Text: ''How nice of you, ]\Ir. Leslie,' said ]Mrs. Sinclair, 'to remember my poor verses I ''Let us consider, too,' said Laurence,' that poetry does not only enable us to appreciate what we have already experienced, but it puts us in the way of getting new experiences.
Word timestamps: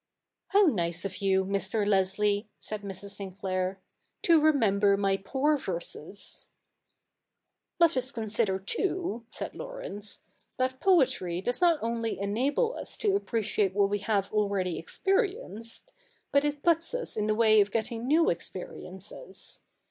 ''How 0.47 0.63
nice 0.63 1.05
of 1.05 1.17
you, 1.17 1.43
]\Ir. 1.43 1.85
Leslie,' 1.85 2.49
said 2.59 2.81
]Mrs. 2.81 3.11
Sinclair, 3.11 3.79
'to 4.23 4.41
remember 4.41 4.97
my 4.97 5.15
poor 5.15 5.57
verses 5.57 6.47
I 6.59 6.73
''Let 7.83 7.95
us 7.95 8.11
consider, 8.11 8.57
too,' 8.57 9.27
said 9.29 9.53
Laurence,' 9.53 10.21
that 10.57 10.79
poetry 10.79 11.39
does 11.39 11.61
not 11.61 11.77
only 11.83 12.19
enable 12.19 12.73
us 12.73 12.97
to 12.97 13.15
appreciate 13.15 13.75
what 13.75 13.91
we 13.91 13.99
have 13.99 14.33
already 14.33 14.79
experienced, 14.79 15.91
but 16.31 16.43
it 16.43 16.63
puts 16.63 16.95
us 16.95 17.15
in 17.15 17.27
the 17.27 17.35
way 17.35 17.61
of 17.61 17.69
getting 17.69 18.07
new 18.07 18.31
experiences. 18.31 19.61